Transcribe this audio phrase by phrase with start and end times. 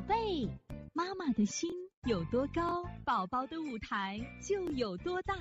[0.00, 0.48] 宝贝，
[0.94, 1.70] 妈妈的心
[2.08, 5.34] 有多高，宝宝的舞台就有多大。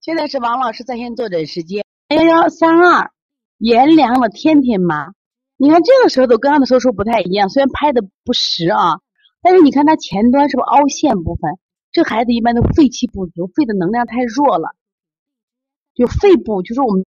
[0.00, 3.12] 现在是王老师在线坐诊时间，幺幺三二，
[3.58, 5.12] 颜良的天天妈。
[5.56, 8.98] 你看这个舌头跟刚的时候不太一样，虽然拍的不实啊，
[9.40, 11.52] 但是你看它前端是不是凹陷部分？
[11.92, 14.74] 这孩子一般都肺气不足，肺的能量太弱了，
[15.94, 17.06] 就肺部就是我们。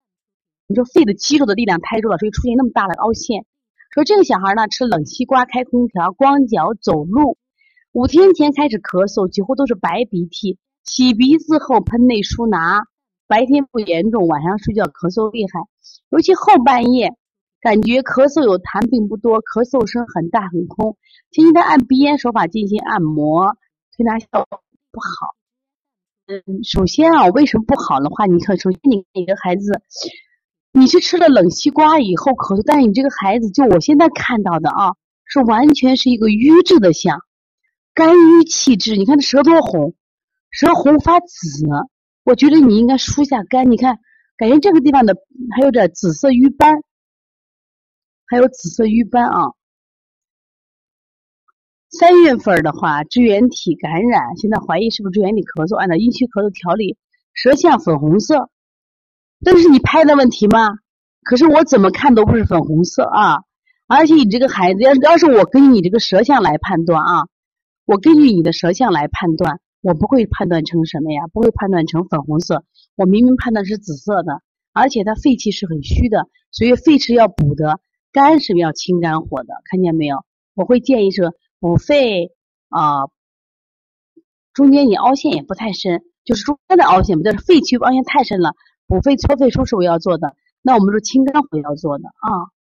[0.67, 3.47] 你说肺的肌肉的力量太弱了，所以出现那么大的凹陷。
[3.95, 7.39] 说这个小孩呢，吃冷西瓜、开空调、光脚走路，
[7.93, 12.89] 五天前开始咳嗽，几乎都是白鼻涕，洗鼻子后喷内舒拿，
[13.29, 15.61] 白天不严重，晚上睡觉咳嗽厉害，
[16.11, 17.15] 尤其后半夜
[17.61, 20.97] 感觉咳嗽有痰并不多，咳嗽声很大很空。
[21.31, 23.57] 前期他按鼻炎手法进行按摩
[23.97, 25.37] 推拿效果不好。
[26.27, 29.83] 嗯，首先啊，为什么不好的话，你看，首先你你的孩子。
[30.77, 34.91] 你是吃了冷西瓜以后咳嗽，但是你这个孩子，就我现在看到的啊，
[35.25, 37.21] 是完全是一个瘀滞的象，
[37.95, 38.97] 肝郁气滞。
[38.97, 39.95] 你看这舌头红，
[40.51, 41.65] 舌红发紫，
[42.25, 43.71] 我觉得你应该疏下肝。
[43.71, 44.01] 你看，
[44.37, 45.15] 感觉这个地方的
[45.57, 46.83] 还有点紫色瘀斑，
[48.27, 49.55] 还有紫色瘀斑啊。
[51.89, 55.77] 三月份的话，支原体感染，现在怀疑是不是支原体咳嗽？
[55.77, 56.99] 按照阴虚咳嗽调理，
[57.33, 58.51] 舌象粉红色。
[59.43, 60.69] 这是你拍的问题吗？
[61.23, 63.39] 可是我怎么看都不是粉红色啊！
[63.87, 67.29] 而且你这个孩子，要要是我根据你这个舌象来判断啊，
[67.87, 71.27] 我根据你的舌象来判断，我不会判断成什么呀？
[71.33, 74.43] 不会判断成粉红色，我明明判断是紫色的。
[74.73, 77.79] 而且他肺气是很虚的，所以肺是要补的，
[78.13, 80.25] 肝是要清肝火的，看见没有？
[80.55, 82.33] 我会建议说补肺
[82.69, 83.07] 啊，
[84.53, 88.55] 中间你凹陷也不太深，就是中间的凹陷，不就是肺气凹陷太深了。
[88.87, 92.53] 补肺搓肺术是我要做的，那我们说清肝火要做的啊，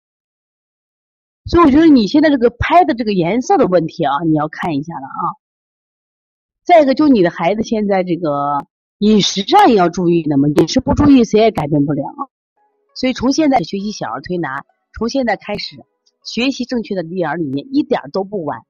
[1.46, 5.24] 所以我觉得你现在这个拍的这个颜色的问题啊，你要看一下了啊。
[6.64, 8.66] 再一个，就你的孩子现在这个
[9.00, 12.04] 饮食上也要注意的嘛，饮食不注意谁也改变不了。
[12.96, 14.64] 所以从现在学习小儿推拿，
[14.98, 15.84] 从现在开始
[16.24, 18.62] 学习正确的育儿理念一点都不晚。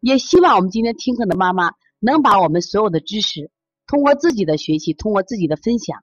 [0.00, 3.50] 也希望我们今天听课的妈妈能把我们所有的知识
[3.86, 6.02] 通过自己的学习，通过自己的分享。